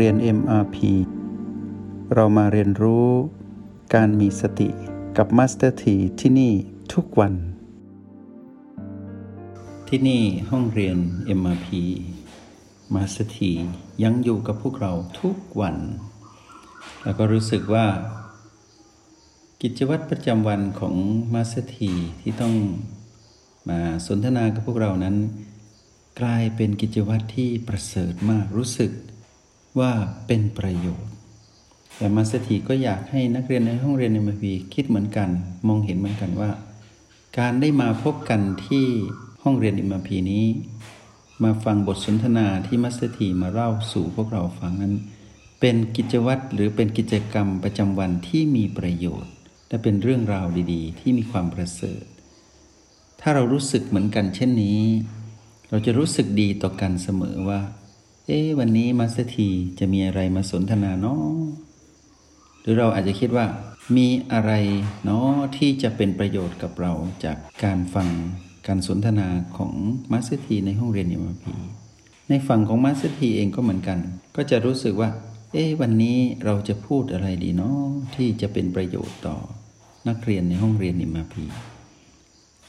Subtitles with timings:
[0.00, 0.76] เรียน MRP
[2.14, 3.08] เรามาเรียนรู้
[3.94, 4.68] การมีสติ
[5.16, 6.52] กับ Master T ที่ที่นี่
[6.94, 7.34] ทุกวัน
[9.88, 10.96] ที่นี่ห้องเรียน
[11.38, 11.68] MRP
[12.94, 13.38] Master T
[14.02, 15.76] ยังอยู่กับพวกเราทุกวัน
[17.02, 17.86] แล้วก็รู้สึกว่า
[19.62, 20.94] กิจวัตรประจำวันของ
[21.34, 21.78] Master T
[22.20, 22.54] ที่ต้อง
[23.68, 25.16] มาสนทนากับพวกเรานั้น
[26.20, 28.92] กลายเป็นกิจวัตรที่ประเสริฐมากรู้สึก
[29.78, 29.92] ว่า
[30.26, 31.10] เป็นประโยชน์
[31.96, 35.28] แต่มาสถีก็อยากให้นักเรียนในห้องเรียนในมพีคิดเหมือนกัน
[35.68, 36.50] มองเห็นเหมือนกันว่า
[37.38, 38.86] การได้มาพบกันที่
[39.42, 40.44] ห้องเรียนอิมพีนี้
[41.44, 44.94] มาฟังบทสนทนาที่มัสถีมาเล่าสู่พวกเราฟังนั้น
[45.60, 49.32] เป็นกิจวัตรหรือเป็นกิจกรรมประจำวันที่มีประโยชน์
[49.68, 52.04] และเป็นเรื่องราวดีๆ ที่มีความประเสริฐ
[53.20, 54.80] ถ้าเรารู้สึกเหมือนกันเช่นนี้
[55.70, 57.60] เราจะรู้สึกดีต่อกันเสมอว่า
[58.28, 61.24] เอ๊วันนี้มาสถีจะมีอะไรมาสนทนาเนาะ
[62.60, 63.46] หรือเราอาจจะคิดว่า
[63.96, 64.52] มีอะไร
[65.04, 66.92] เนาะที่จะเป็นประโยชน์กับเรา
[67.24, 68.08] จากการฟัง
[68.66, 69.72] การสนทนาของ
[70.12, 71.54] มาสถีในห้องเรียนยมพี
[72.28, 73.98] ในฝั่งของมาสถีเองก็เหมือนกัน
[74.36, 75.10] ก็จะรู้สึกว่า
[75.52, 77.80] เอ๊วันนี้เราจะพูดอะไรดีเนาะ
[78.14, 79.36] ที่จะเป็นประโยชน์ต่อ
[80.08, 81.44] นักเรียนในห้องเรียนนิมาพี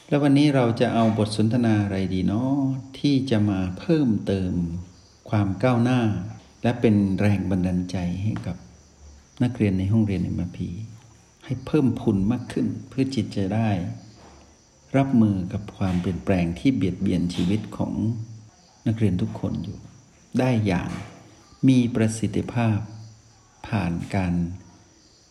[0.08, 2.54] แล้ววันนี้เราจะเอาบทสนทนาอะไรดีเนาะ
[2.98, 4.54] ที่จะมาเพิ่มเติม
[5.28, 6.00] ความก้าวหน้า
[6.62, 8.56] และเป็นแรงบันดาลใจให้กับ
[9.42, 10.68] นักเรียนในห้องเรียนในมพี
[11.44, 13.70] ให้เพิ่มพูนมากขึ้นเพื่อจิตจะได้
[14.96, 17.92] รับมือกับความเปลี่ยนแปลงที่เบียดเบียนชีวิตของ
[18.86, 19.78] นักเรียนทุกคนอยู่
[20.38, 20.90] ได้อย่าง
[21.68, 22.78] มีประสิทธิภาพ
[23.68, 24.34] ผ่านการ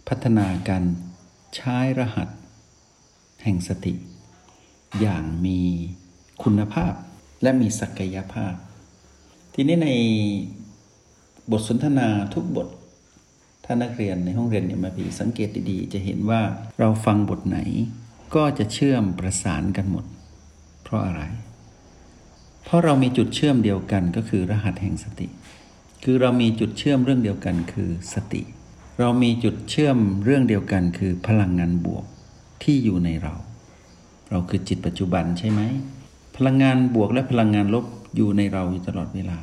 [0.07, 0.83] พัฒนาการ
[1.55, 2.29] ใช้รหัส
[3.43, 3.93] แห่งสติ
[5.01, 5.59] อย่างมี
[6.43, 6.93] คุณภาพ
[7.41, 8.53] และมีศักยภาพ
[9.57, 9.89] ทีนี้ใน
[11.51, 12.67] บทสนทนาทุกบท
[13.65, 16.41] ถ้านักเรียนในห้องเรียนเนี่ยมาผีสังเกตดีๆ จะเห็นว่า
[16.79, 17.59] เราฟังบทไหน
[18.35, 20.05] ก็จะเชื่อมประสานกันหมด
[20.83, 21.21] เพราะอะไร
[22.63, 25.27] เพราะเรามีจุดเชื่อมเดียวกันก็คือรหัสแห่งสติ
[26.03, 28.41] คือเรามีจุดเชื่อมเรื่องเดียวกันคือสติ
[28.99, 32.05] เรามีจุดเชื่อมเรื่องเดียวกันคือพลังงานบวก
[32.63, 33.33] ที่อยู่ในเรา
[34.29, 35.61] เราคือจิตปัจจุบันใช่ไหม
[36.37, 39.39] พลังงานบวกและพลังงานลบ อยู่ในเราอยู่ตลอดเวลา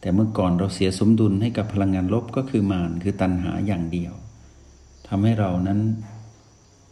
[0.00, 4.12] แต่เมื่อก่อนเราเสียสมดุลให้กับพลังงานลบก็คือมารคือตัณหาอย่างเดียว
[5.08, 5.80] ทำให้เรานั้น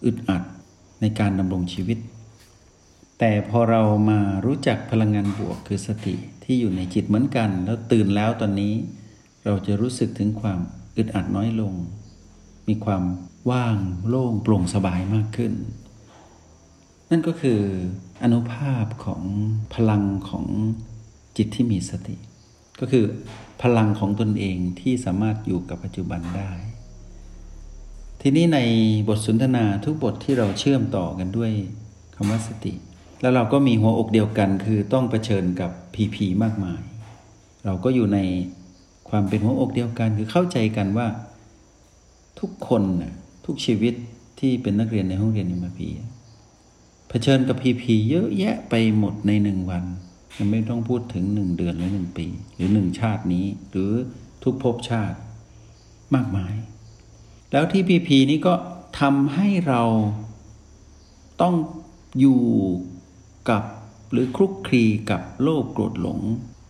[0.04, 0.42] อึดอัด
[1.00, 1.98] ในการดำรงชีวิต
[3.18, 6.14] แต่พอเรามารู้จักพลังงานบวกคือสติ
[6.44, 8.74] ที่อยู่ในจิตเหมือนกัน แล้วตื่นแล้วตอนนี้
[9.44, 10.58] เราจะรู้สึกถึงความ
[10.96, 11.74] อึดอัดน้อยลง
[12.68, 13.02] มีความ
[13.50, 13.76] ว่าง
[14.08, 15.52] โล่งโปร่งสบายมากขึ้น
[17.10, 17.60] นั่นก็คือ
[18.22, 19.22] อนุภาพของ
[19.74, 20.44] พลังของ
[21.38, 22.16] จิตที่มีสติ
[22.80, 23.04] ก็คือ
[23.62, 26.52] พลังของตนเองที่สามารถอยู่กับปัจจุบันได้
[28.20, 28.58] ทีนี้ใน
[29.08, 31.52] บทสนทนาทุกบทที่เราเชื่อมต่อกันด้วย
[32.14, 32.74] คำว่าสติ
[33.20, 36.82] แล้วเราก็มีหัวอกเดียวกัน คือต้องเผชิญกับพีพีมากมาย
[37.64, 38.18] เราก็อยู่ใน
[39.08, 41.06] ความเป็นหัวอกเดียวกันคือเข้าใจกันว่า
[42.40, 43.14] ทุกคนนะ
[43.46, 43.94] ทุกชีวิต
[44.40, 45.88] ที่เป็นนักเรียนในห้องเรียนนิมพี
[47.08, 49.84] เผชิญกับพีพีเยอะแยะไปหมดในหนึ่งวัน
[50.36, 53.92] ยังไม่ต้องพูดถึงหนึ่งเดือนหรือหนึ่งปี หรือหนึ่งชาตินี้ หรือ
[54.42, 55.18] ทุกภพชาติ
[56.14, 56.54] มากมาย
[57.52, 58.54] แล้วที่พีพีนี้ก็
[59.00, 59.82] ทำให้เรา
[61.42, 61.54] ต้อง
[62.20, 62.42] อยู่
[63.50, 63.62] กับ
[64.12, 66.20] หรือคลุกคลีกับโลภโกรธหลง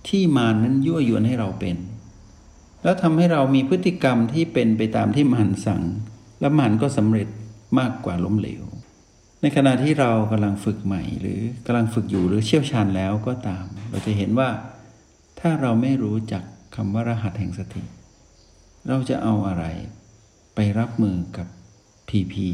[0.09, 1.77] ที่มานั้นยั่วยวนให้เราเป็น
[2.83, 5.83] แล้วทำให้เรามีพฤติกรรมที่เป็นไปตามที่มันสั่ง
[6.41, 7.29] และมันก็สำเร็จ
[7.79, 8.63] มากกว่าล้มเหลว
[9.43, 14.49] ในขณะที่เรากำลังฝึกใหม่ หรือกำลังฝึกอยู่หรือเชี่ยวชาญแล้วก็ตาม เราจะเห็นว่า
[15.41, 16.43] ถ้าเราไม่รู้จัก
[16.75, 17.83] คำว่ารหัสแห่งสติ
[18.89, 19.65] เราจะเอาอะไร
[20.55, 21.49] ไปรับมือกับ
[22.09, 22.49] พีพี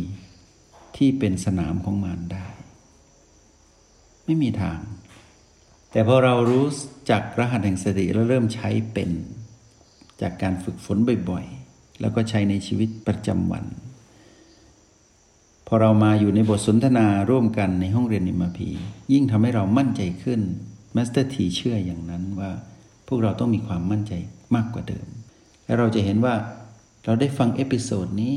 [0.96, 2.46] ที่เป็นสนามของมารได้
[4.24, 4.80] ไม่มีทาง
[5.90, 6.66] แต่พอเรารู้
[7.10, 9.10] จักรหัสแห่งสติแล้วเริ่มใช้เป็น
[10.20, 10.98] จากการฝึกฝน
[11.30, 13.64] บ่อยๆ แล้วก็ใช้ในชีวิตประจำวัน
[15.66, 18.68] พอเรามาอยู่ในบทสนทนาร่วมกันในห้องเรียนนิมพี
[19.12, 20.40] ยิ่งทำให้เรามั่นใจขึ้น
[20.96, 22.50] มาสเตอร์ทีเชื่ออย่างนั้นว่า
[23.08, 24.12] พวกเราต้องมีความมั่นใจ
[24.54, 25.06] มากกว่าเดิม
[25.64, 26.34] และเราจะเห็นว่า
[27.04, 28.36] เราได้ฟัง episode นี้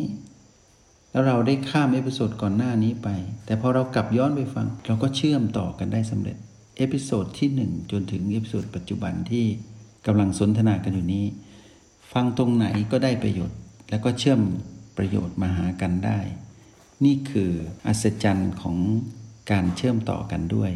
[1.12, 3.10] แล้วเราได้ข้าม episode ก่อนหน้านี้ไป
[3.46, 6.38] แต่พอเรากลับย้อนไปฟัง เราก็เชื่อมต่อกันได้สำเร็จ
[6.78, 9.46] episode ที่1 จนถึง episode ปัจจุบันที่
[10.06, 11.26] กำลังสนทนากันอยู่นี้
[12.12, 13.58] ฟังตรงไหนก็ได้ประโยชน์
[13.90, 14.40] แล้วก็เชื่อม
[14.98, 16.20] ประโยชน์มาหากันได้
[17.06, 17.52] นี่คือ
[17.88, 18.78] อัศจรรย์ของ
[19.52, 20.72] การเชื่อมต่อกันด้วย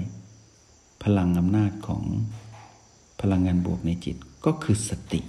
[1.03, 2.03] พลังอำนาจของ
[3.21, 5.21] พลังงานบวกในจิตก็คือสติ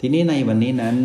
[0.04, 0.96] ีนี้ในวันนี้นั้น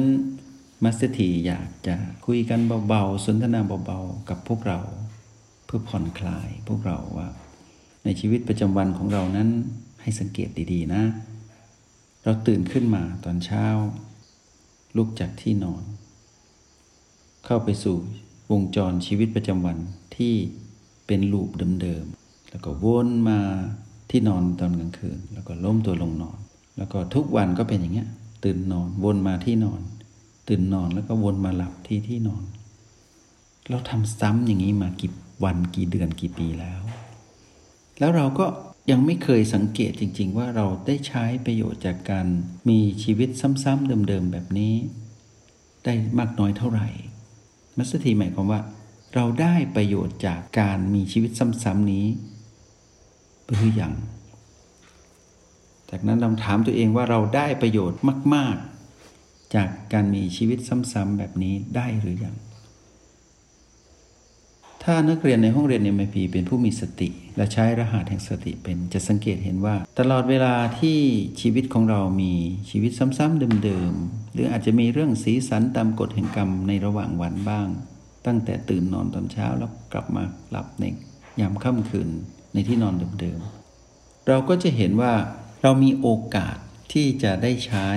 [0.84, 1.96] มัสเตีอยากจะ
[2.26, 4.80] คุยกันเบาๆ สนทนาเบาๆ กับพวกเรา
[5.66, 7.28] เพื่อผ่อนคลายพวกเราว่า
[8.04, 9.50] ในชีวิตประจำวันของเรานั้น
[10.02, 11.04] ให้สังเกตดีๆนะ
[12.24, 13.66] เราตื่นขึ้นมาตอนเช้า
[14.98, 15.84] ลุกจากที่นอน
[17.46, 17.98] เข้าไปสู่
[18.52, 19.78] วงจรชีวิตประจำวัน
[20.16, 20.34] ที่
[21.08, 21.50] เป็นลูป
[21.82, 23.40] เดิมๆ แล้วก็วนมา
[24.10, 26.38] ที่นอนตอนกลางคืน แล้วก็ล้มตัวลงนอน
[26.78, 28.10] แล้วก็ทุกวันก็เป็นอย่างเงี้ย
[28.44, 29.82] ตื่นนอนวนมาที่นอน
[30.48, 32.44] ตื่นนอนแล้วก็วนมาหลับที่ที่นอน
[33.70, 35.12] เราทำซ้ำอย่างนี้มากี่
[35.44, 36.82] วันกี่เดือนกี่ปีแล้ว
[38.00, 38.46] แล้วเราก็
[38.92, 42.28] ยังไม่เคยสังเกตจริง ๆ ว่าเราได้ใช้ประโยชน์จากการ
[42.70, 43.30] มีชีวิต
[43.64, 44.74] ซ้ำๆเดิมๆแบบนี้
[45.84, 46.88] ได้มากน้อยเท่าไหร่
[47.78, 48.62] มัสถีหมายความว่า
[49.16, 51.32] เราได้ประโยชน์จากการมีชีวิต
[51.64, 52.06] ซ้ำๆนี้
[53.48, 53.94] หรือยัง
[55.90, 58.00] จากนั้นเราถามตัวเองว่าเราได้ประโยชน์
[58.34, 58.56] มาก
[59.06, 62.36] ๆ จากการมีชีวิตซ้ำๆแบบนี้ได้หรือยัง
[64.84, 71.00] ถ้านักเรียนในห้องเรียน MIP เป็นผู้มีสติ และใช้รหัสแห่งสติเป็นจะสังเกตเห็นว่า ตลอดเวลาที่
[71.42, 72.34] ชีวิตของเรามี
[72.70, 77.68] ชีวิตซ้ำๆเดิมๆหรืออาจจะมีเรื่องสีสันตามกฎแห่งกรรมในระหว่างวันบ้าง
[78.26, 80.84] ตั้งแต่ตื่นนอนตอนเช้าแล้วกลับมาหลับใน
[81.40, 82.10] ยามค่ำคืน
[82.54, 85.14] ในที่นอนเดิมๆเราก็จะเห็นว่า
[85.64, 86.58] เรามีโอกาส
[86.94, 87.88] ที่จะได้ใช้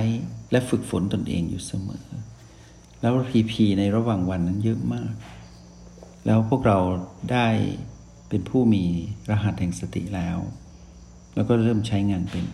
[0.51, 2.07] และฝึกฝนตนเองอยู่เสมอ
[3.01, 5.13] แล้วพีพีในระหว่างวันนั้นเยอะมาก
[6.27, 6.79] แล้วพวกเรา
[7.33, 7.49] ได้
[8.29, 8.85] เป็นผู้มี
[9.31, 10.39] รหัสแห่งสติแล้ว
[11.35, 12.45] แล้วก็เริ่มใช้งานเป็น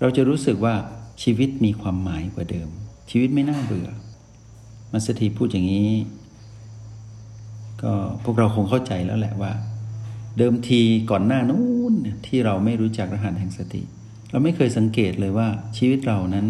[0.00, 0.74] เราจะรู้สึกว่า
[1.22, 2.68] ชีวิตมีความหมายกว่าเดิม
[3.10, 3.88] ชีวิตไม่น่าเบื่อ
[4.92, 5.90] มัสถีพูดอย่างนี้
[7.82, 7.92] ก็
[8.24, 9.52] พวกเราคงเข้าใจแล้วแหละว่า
[10.38, 10.80] เดิมที
[11.10, 11.62] ก่อนหน้านู้
[11.92, 11.94] น
[12.26, 13.82] ที่เราไม่รู้จักรหัสแห่งสติ
[14.30, 15.48] เราไม่เคยสังเกตเลยว่า
[15.78, 16.46] ชีวิตเรานั้น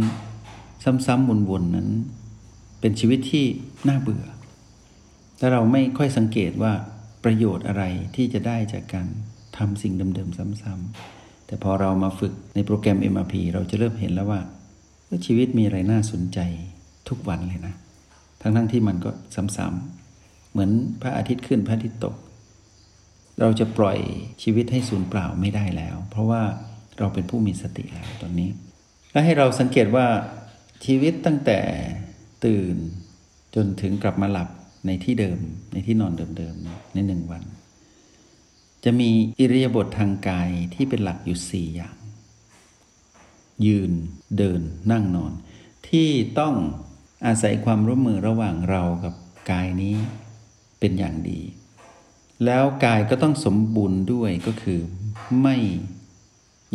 [1.07, 1.89] ซ้ำๆวนๆนั้น
[2.81, 3.45] เป็นชีวิตที่
[3.89, 4.25] น่าเบื่อ
[5.39, 6.73] ถ้าเราไม่ค่อยสังเกตว่า
[7.25, 7.85] ประโยชน์อะไร
[8.17, 9.07] ที่จะได้จากการ
[9.59, 14.41] ทำสิ่งเดิมๆซ้ำๆแต่พอเรามาฝึกในโปรแกรม MRP เราจะเริ่มเห็นแล้วว่า
[15.27, 16.39] ชีวิตมีอะไรน่าสนใจ
[17.09, 17.75] ทุกวันเลยนะ
[18.41, 19.11] ทั้งๆทที่มันก็
[19.57, 20.71] ซ้ำๆเหมือน
[21.03, 22.17] พระอาทิตย์ขึ้นพระอาทิตย์ตก
[23.41, 23.99] เราจะปล่อย
[24.43, 26.43] ชีวิตให้สูญเปล่าไม่ได้แล้ว เพราะว่า
[26.99, 28.51] เราเป็นผู้มีสติแล้วตอนนี้
[29.13, 30.07] และให้เราสังเกตว่า
[30.85, 31.61] ชีวิตตั้งแต่
[32.45, 32.77] ตื่น
[33.55, 34.49] จนถึงกลับมาหลับ
[34.87, 35.39] ในที่เดิม
[35.73, 37.43] ในที่นอนเดิมๆในหนึ่งวัน
[38.85, 41.97] จะมีอิริยาบถทางกายที่เป็นหลักอยู่สี่อย่าง
[43.67, 43.93] ยืน
[44.39, 44.61] เดิน
[44.91, 45.33] นั่งนอน
[45.89, 46.09] ที่
[46.39, 46.55] ต้อง
[47.27, 49.15] อาศัยความร่วมมือระหว่างเรากับ
[49.51, 49.95] กายนี้
[50.81, 51.41] เป็นอย่างดี
[52.45, 54.81] แล้วกายก็ต้องสมบูรณ์ด้วยก็คือ
[55.41, 55.57] ไม่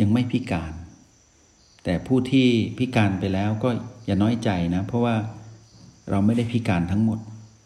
[0.00, 0.72] ยังไม่พิการ
[1.84, 2.48] แต่ผู้ที่
[2.78, 3.68] พิการไปแล้วก็
[4.06, 5.16] อย่าน้อยใจนะ เพราะว่า
[6.10, 7.18] เราไม่ได้พิการทั้งหมด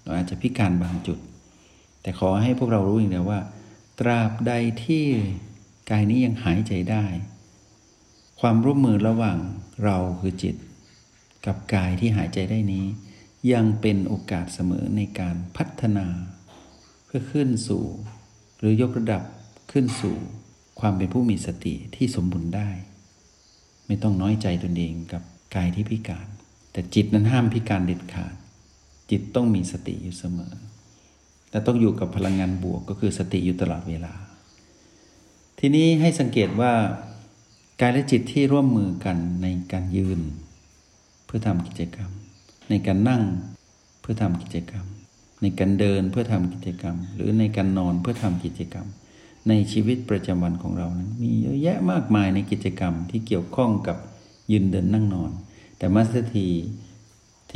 [0.05, 1.19] เราอาจจะพิการบางจุด
[2.03, 3.41] แต่ขอให้พวกเรารู้อย่างเดียวว่า
[4.01, 4.53] ตราบใด
[4.85, 5.05] ที่
[5.91, 7.05] กายนี้ยังหายใจได้
[8.41, 9.39] ความร่วมมือระหว่าง
[9.85, 10.57] เราคือจิต
[11.47, 12.85] กับกายที่หายใจได้นี้
[13.53, 16.07] ยังเป็นโอกาสเสมอในการพัฒนา
[17.05, 17.85] เพื่อขึ้นสู่
[18.59, 19.23] หรือยกระดับ
[19.73, 20.17] ขึ้นสู่
[20.81, 22.71] ความเป็นผู้มีสติที่สมบูรณ์ได้
[23.87, 25.23] ไม่ต้องน้อยใจตนเองกับ
[25.57, 26.27] กายที่พิการ
[26.73, 28.35] แต่จิตนั้นห้ามพิการเด็ดขาด
[29.11, 30.53] จิตต้องมีสติอยู่เสมอ
[31.51, 34.15] แต่ต้องอยู่กับพลังงานบวกก็คือสติอยู่ตลอดเวลา
[35.59, 36.73] ทีนี้ให้สังเกตว่า
[37.81, 40.21] กายและจิตที่ร่วมมือกันในการยืน
[41.27, 42.11] เพื่อทำกิจกรรม
[42.71, 43.23] ในการนั่ง
[44.01, 44.85] เพื่อทำกิจกรรม
[45.43, 48.87] ในการเดินเพื่อทำกิจกรรม หรือในการนอนเพื่อทำกิจกรรม
[49.49, 53.97] ในชีวิตประจำวันของเรานั้น มีเยอะแยะมากมายในกิจกรรมที่เกี่ยวข้องกับ
[54.53, 55.31] ยืนเดินนั่งนอน
[55.79, 56.49] แต่มาสเตอร์ที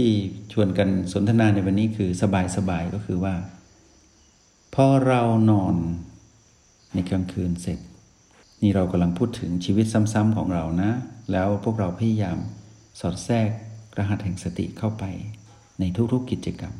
[0.02, 0.14] ที่
[0.52, 2.10] ชวนกันสนทนาในวันนี้คือ
[2.56, 3.34] สบายๆก็คือว่า
[4.74, 5.74] พอเรานอน
[6.94, 7.78] ในกลางคืนเสร็จ
[8.62, 10.90] นี่เรากำลังพูดถึงชีวิตซ้ำๆของเรานะ
[11.32, 12.38] แล้วพวกเราพยายาม
[13.00, 13.50] สอดแทรก
[13.98, 15.04] รหัสแห่งสติเข้าไป
[15.80, 16.74] ในทุกๆกิจกรรม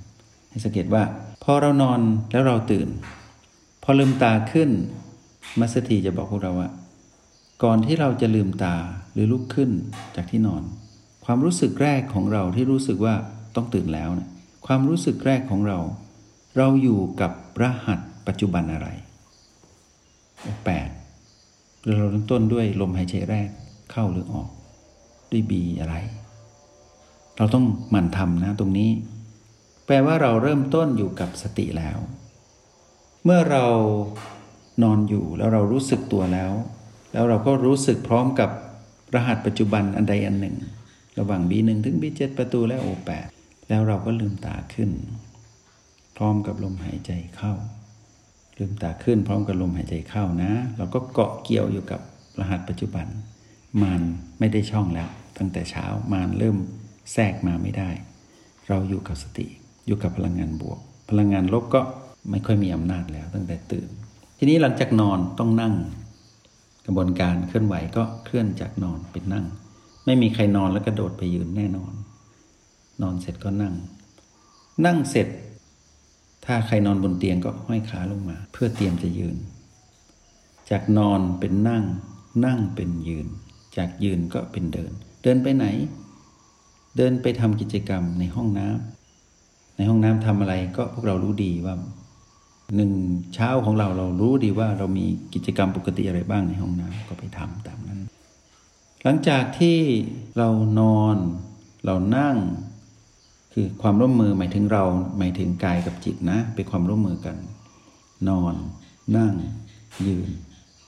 [0.51, 1.03] ให้สังเกตว่า
[1.45, 2.01] พอเรานอน
[2.33, 2.89] แล้วเราตื่น
[3.83, 4.71] พอลืมตาขึ้น
[5.61, 6.71] มัสถีจะบอกพวกเราว่า
[7.63, 8.77] ก่อนที่เราจะลืมตา
[9.13, 9.71] หรือลุกขึ้น
[10.17, 10.65] จากที่นอน
[11.31, 13.15] ความรู้สึกแรกของเราที่รู้สึกว่า
[13.57, 14.29] ต้องตื่นแล้วนะ
[14.67, 15.79] ความรู้สึกแรกของเรา
[16.57, 17.33] เราอยู่กับ
[17.63, 18.89] รหัสปัจจุบันอะไร
[20.65, 20.89] แปด
[21.87, 23.49] เราเริ่มต้นด้วยลมหายใจแรก
[23.93, 24.49] เข้าหรือออก
[25.31, 25.95] ด้วยบีอะไร
[27.37, 28.91] เราต้องหมั่นทำนะตรงนี้
[29.87, 31.99] แปลว่าเราเริ่มต้นอยู่กับสติแล้ว
[33.25, 33.67] เมื่อเรา
[34.83, 36.53] นอนอยู่แล้วเรารู้สึกตัวแล้ว
[37.13, 38.51] แล้วเราก็รู้สึกพร้อมกับ
[39.15, 40.57] รหัสปัจจุบันอันใดอันหนึ่ง
[41.19, 43.11] ระหว่าง B1 ถึง B7 ประตูและ O8
[43.69, 44.91] แล้วเราก็ลืมตาขึ้น
[46.17, 47.53] พร้อมกับลมหายใจเข้า
[48.59, 52.01] ลืมตาขึ้นพร้อมกับลมหายใจเข้านะ เราก็เกาะเกี่ยวอยู่กับ
[52.41, 53.07] รหัสปัจจุบัน
[53.83, 54.03] มาน
[54.39, 55.09] ไม่ได้ช่องแล้ว
[55.39, 56.57] ตั้งแต่เช้ามานเริ่ม
[57.13, 57.91] แทรกมาไม่ได้
[58.69, 59.47] เราอยู่กับสติ
[59.87, 60.79] อยู่กับพลังงานบวก
[61.11, 61.81] พลังงานลบก็
[62.31, 63.89] ไม่ค่อยมีอำนาจแล้ว ตั้งแต่ตื่น
[64.39, 65.75] ทีนี้หลังจากนอนต้องนั่ง
[66.87, 69.47] กระบวนการเคลื่อนไหวก็เคลื่อนจากนอนเป็นนั่ง
[70.09, 71.93] ไม่มีใครนอนแล้วกระโดดไปยืนแน่นอน
[73.03, 73.75] นอนเสร็จก็นั่ง
[74.87, 75.29] นั่งเสร็จ
[76.45, 79.37] ถ้าใครนอนบนเตียงก็ห้อยขาลงมา เพื่อเตรียมจะยืน
[80.71, 81.85] จากนอนเป็นนั่ง
[82.45, 83.27] นั่งเป็นยืน
[83.77, 85.67] จากยืนก็เป็นเดิน เดินไปไหน
[86.97, 91.75] เดินไปทำกิจกรรมในห้องน้ำในห้องน้ำทำอะไรก็พวกเรารู้ดีว่า
[92.77, 92.93] หนึ่ง
[93.35, 97.98] เช้าของเราเรารู้ดีว่าเรามีกิจกรรมปกติอะไรบ้างในห้องน้ำก็ไปทำตามนั้น
[99.03, 99.79] หลังจากที่
[100.37, 100.49] เรา
[100.81, 101.17] นอน
[101.85, 102.37] เรานั่ง
[103.53, 104.85] คือความร่วมมือหมายถึงเรา
[105.19, 107.37] หมายถึงกายกับจิตนะ เป็นความร่วมมือกัน
[108.29, 108.55] นอน
[109.17, 109.35] นั่ง
[110.07, 110.29] ยืน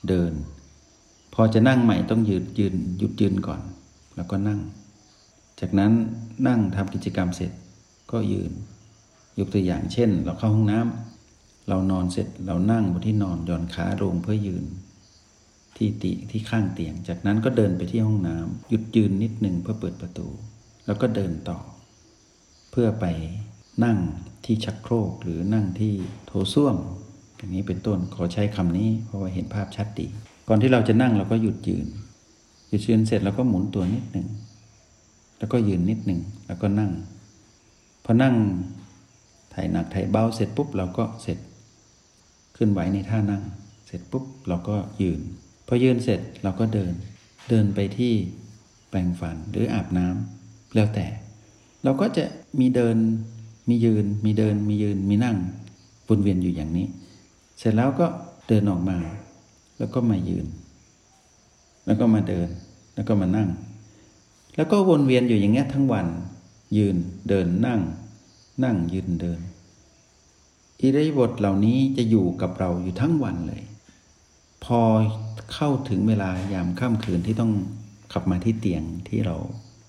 [0.07, 0.33] เดิน
[1.33, 3.61] พอจะนั่งใหม่ต้องยืดยืนหยุดยืนก่อน
[4.15, 4.59] แล้วก็นั่ง
[5.59, 5.91] จากนั้น
[6.47, 7.51] นั่งทำกิจกรรมเสร็จ
[8.11, 8.51] ก็ยืน
[9.39, 14.65] ยกตัวอย่างเช่น เราเข้าห้องน้ำเรานอนเสร็จเรานั่งบนที่นอนย่อนขาลงเพื่อยืน
[15.81, 20.27] ที่ติที่ข้างเตียง จากนั้นก็เดินไปที่ห้องน้ำหยุดยืนนิดหนึ่งเพื่อเปิดประตู
[20.85, 21.59] แล้วก็เดินต่อ
[22.71, 23.05] เพื่อไป
[23.83, 23.97] นั่ง
[24.45, 25.93] ที่ชักโครกหรือนั่งที่
[26.25, 26.75] โถส้วม
[27.37, 30.07] อย่างนี้เป็นต้นขอใช้คำนี้ เพราะว่าเห็นภาพชัดดี
[30.47, 31.87] ก่อนที่เราจะนั่งเราก็หยุดยืน
[32.69, 34.27] หยุดยืนเสร็จเราก็หมุนตัวนิดหนึ่ง
[35.37, 36.91] แล้วก็ยืนนิดหนึ่งแล้วก็นั่ง
[38.05, 38.35] พอนั่ง
[39.53, 41.37] ถ่ายหนักถ่ายเบาเสร็จปุ๊บเราก็เสร็จ
[42.57, 43.43] ขึ้นไหวในท่านั่ง
[43.87, 45.21] เสร็จปุ๊บเราก็ยืน
[45.71, 46.93] อยืนเสร็จเราก็เดิน
[47.49, 48.13] เดินไปที่
[48.89, 51.07] แปรงฟันหรืออาบน้ำแล้วแต่
[51.83, 52.25] เราก็จะ
[52.59, 52.97] มีเดิน
[53.69, 55.37] มียืน มีเดินมียืนมีนั่ง
[56.07, 56.87] วนเวียนอยู่อย่างนี้
[57.59, 58.07] เสร็จแล้วก็
[58.47, 58.97] เดินออกมา
[59.77, 60.45] แล้วก็มายืน
[61.85, 62.49] แล้วก็มาเดิน
[62.95, 63.49] แล้วก็มานั่ง
[64.55, 66.07] แล้วก็วนเวียนอยู่อย่างเงี้ยทั้งวัน
[66.77, 66.95] ยืน
[67.29, 67.81] เดินนั่ง
[68.63, 69.39] นั่งยืนเดิน
[70.81, 73.61] อิริยาบถเหล่านี้จะอยู่กับเราอยู่ทั้งวันเลย
[74.65, 74.79] พอ
[75.53, 77.51] เข้าถึงเวลายามค่ำคืนที่ต้อง
[78.13, 79.35] ขับมาที่เตียงที่เรา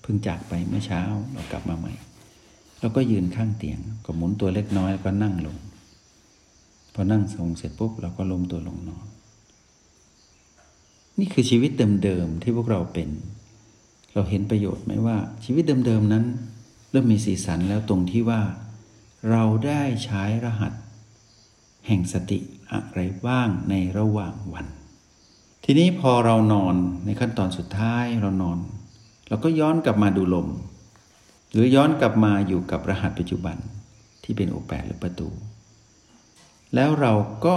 [0.01, 1.01] เพิ่งจากไปเมื่อเช้า
[1.33, 1.93] เรากลับมาใหม่
[2.79, 5.57] เราก็ยืนข้างเตียงก็หมุนตัวเล็กน้อยแล้วก็นั่งลง
[6.93, 9.05] พอนั่งทรงเสร็จปุ๊บเราก็ล้มตัวลงนอน
[11.19, 11.71] นี่คือชีวิต
[12.03, 13.09] เดิมๆที่พวกเราเป็น
[14.13, 16.25] เราเห็นประโยชน์ไหมว่า ชีวิตเดิมๆนั้น
[16.91, 18.41] เริ่มมีสีสันแล้วตรงที่ว่า
[19.29, 20.73] เราได้ใช้รหัส
[21.87, 22.39] แห่งสติ
[22.71, 24.65] อะไรบ้างในระหว่างวัน
[25.63, 26.75] ทีนี้พอเรานอน
[27.05, 28.57] ในขั้นตอนสุดท้ายเรานอน
[29.27, 30.47] เราก็ย้อนกลับมาดูลม
[31.51, 33.57] หรือย้อนกลับมาอยู่กับรหัสปัจจุบัน
[34.23, 35.29] ที่เป็นโอแปหรือประตู
[36.75, 37.13] แล้วเรา
[37.45, 37.55] ก็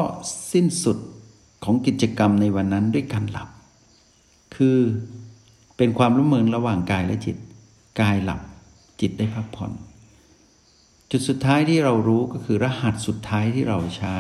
[0.52, 0.99] สิ้นสุด
[1.64, 3.49] ของกิจกรรมในวันนั้นด้วยการหลับ
[4.56, 4.78] คือ
[5.76, 7.37] เป็นความร่วมมือระหว่างกายและจิต
[8.00, 8.40] กายหลับ
[9.00, 9.73] จิตได้พักผ่อน
[11.11, 14.17] จุดสุดท้ายที่เรารู้ก็คือรหัสสุดท้ายที่เราใช้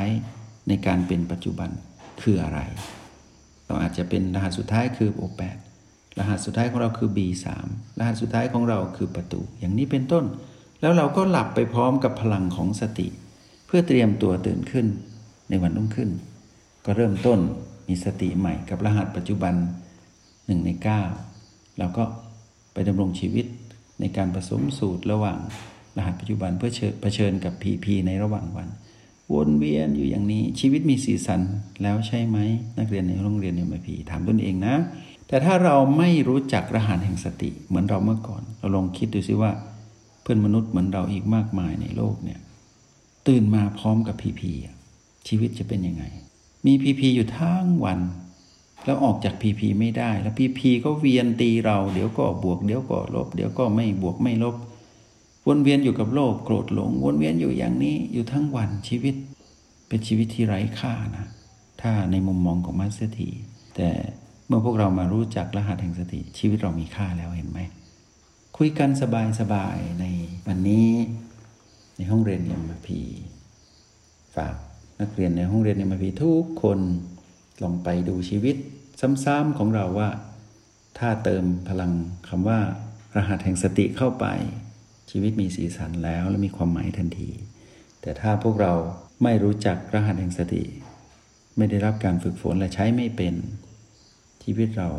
[0.68, 1.70] ในการเป็นปัจจุบัน
[2.22, 2.60] คืออะไร
[3.66, 5.56] เราอาจจะเป็นรหัสสุดท้ายคือโอแปด
[6.18, 7.46] รหัสสุดท้ายของเราคือ B3
[7.98, 10.24] รหัสสุดท้ายของเราคือประตู อย่างนี้เป็นต้น
[10.80, 13.08] แล้วเราก็หลับไปพร้อมกับพลังของสติ
[13.66, 14.86] เพื่อเตรียมตัวตื่นขึ้น
[15.48, 16.10] ในวันรุ่งขึ้น
[16.86, 17.38] ก็เริ่มต้น
[17.88, 19.54] มีสติใหม่กับรหัสปัจจุบัน
[20.46, 21.02] หนึ่งในเก้า
[21.78, 22.04] เราก็
[22.72, 23.46] ไปดำรงชีวิต
[24.00, 25.38] ในการผสมสูตรระหว่าง
[25.96, 28.68] รหัสปัจจุบันเพื่อเผชิญกับพีพีในระหว่างวัน
[29.34, 31.40] วนเวียนอยู่อย่างนี้ชีวิตมีสีสัน
[31.82, 32.38] แล้วใช่ไหม
[32.78, 34.74] นักเรียนในโรงเรียนเอ็มพีถามตนเองนะ
[35.28, 39.52] แต่ถ้าเราไม่รู้จักรหัสแห่งสติเหมือนเราเมื่อก่อน เราลองคิดดูซิว่า
[40.22, 42.40] เพื่อนมนุษย์เหมือนเราอีกมากมายในโลกเนี่ย
[43.26, 44.52] ตื่นมาพร้อมกับพีพี
[45.28, 46.04] ชีวิตจะเป็นยังไง
[46.66, 48.00] มีพีพีอยู่ทั้งวัน
[48.84, 54.56] แล้วออกจากพีพีไม่ได้ แล้วพีพีก็เวียนตีเรา เดี๋ยวก็บวก เดี๋ยวก็ลบ เดี๋ยวก็ไม่บวกไม่ลบ
[55.48, 59.14] วนเวียนอยู่กับโลกโกรธหลง วนเวียนอยู่อย่างนี้อยู่ทั้งวันชีวิต
[59.88, 61.26] เป็นชีวิตที่ไร้ค่านะ
[61.82, 63.28] ถ้าในมุมมองของมัสเตี
[63.76, 63.90] แต่
[64.46, 67.60] เมื่อพวกเรามารู้จักรหัสแห่งสติชีวิตเรามีค่าแล้วเห็นไหม
[68.56, 68.90] คุยกัน
[69.40, 70.04] สบายๆใน
[70.46, 70.90] วันนี้
[71.96, 73.00] ในห้องเรียนเอ็มพี
[74.34, 74.54] ฝาก
[75.00, 76.78] นักเรียนในห้องเรียนเอ็มพีทุกคน
[77.62, 78.56] ลองไปดูชีวิต
[79.24, 80.08] ซ้ำๆของเราว่า
[80.98, 81.92] ถ้าเติมพลัง
[82.28, 82.58] คำว่า
[83.16, 84.26] รหัสแห่งสติเข้าไป
[85.10, 87.30] ชีวิตมีสีสันแล้วและมีความหมายทันที
[88.00, 88.72] แต่ถ้าพวกเรา
[89.22, 90.64] ไม่รู้จักรหัสแห่งสติ
[91.56, 93.34] ไม่ได้รับการฝึกฝนและใช้ไม่เป็น
[94.44, 94.90] ชีวิตเรา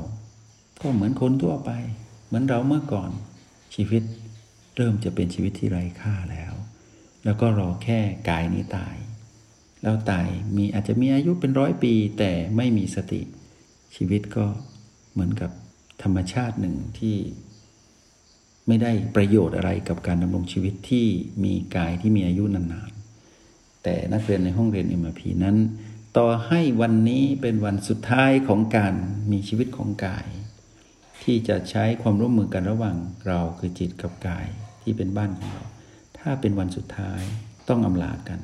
[0.82, 1.72] ก็เหมือนคนทั่วไป
[2.26, 3.10] เหมือนเราเมื่อก่อน
[3.76, 4.04] ชีวิต
[4.76, 6.54] เริ่มจะเป็นชีวิตที่ไร้ค่าแล้ว
[7.26, 8.00] แล้วก็รอแค่
[8.30, 8.96] กายนี้ตาย
[9.84, 13.22] แล้วตายมีอาจจะมีอายุเป็นร้อยปี แต่ไม่มีสติ
[13.96, 14.46] ชีวิตก็
[15.14, 15.52] เหมือนกับ
[16.04, 17.16] ธรรมชาติหนึ่งที่
[18.68, 21.08] ไม่ได้ประโยชน์อะไรกับการดำรงชีวิตที่
[21.44, 25.58] มีกายที่มีอายุนานๆ แต่นักเรียนในห้องเรียน MRP นั้น
[26.18, 28.94] ต่อให้วันนี้เป็นวันสุดท้ายของการ
[29.32, 30.26] มีชีวิตของกาย
[31.24, 32.98] ที่จะใช้ความร่วมมือกันระหว่าง
[33.28, 34.48] เราคือจิตกับกาย
[34.82, 35.64] ที่เป็นบ้านของเรา
[36.20, 37.22] ถ้าเป็นวันสุดท้าย
[37.70, 38.40] ต้องอำลากัน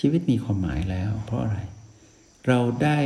[0.00, 1.58] ชีวิตมีความหมายแล้ว เพราะอะไร
[2.48, 3.00] เราได้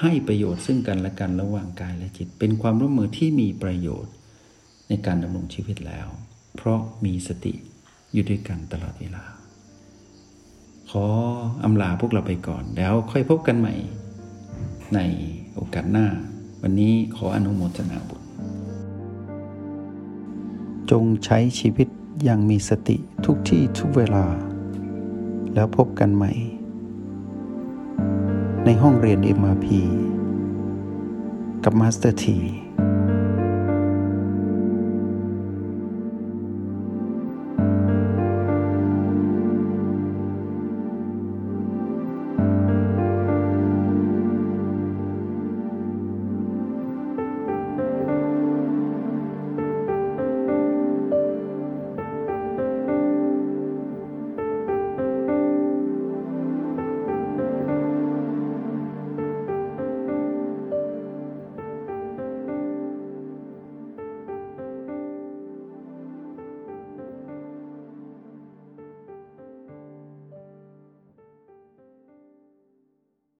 [0.00, 4.12] ให้ประโยชน์ซึ่งกันและกันระหว่างกายและจิต เป็นความร่วมมือที่มีประโยชน์
[4.88, 6.08] ในการดำรงชีวิตแล้ว
[6.56, 7.54] เพราะมีสติ
[8.12, 9.24] อยู่ด้วยกันตลอดเวลา
[10.90, 11.06] ขอ
[11.64, 13.74] อำลาพวกเราไปก่อนแล้วค่อยพบกันใหม่
[14.94, 15.00] ใน
[15.54, 16.06] โอกาสหน้า
[16.62, 18.22] วันนี้ขออนุโมทนาบุญ
[20.90, 21.88] จงใช้ชีวิต
[22.24, 24.24] อย่างมีสติทุกที่ทุกเวลา
[25.54, 26.32] แล้วพบกันใหม่
[28.64, 29.66] ในห้องเรียน MRP
[31.64, 32.38] กับมาสเตอร์ที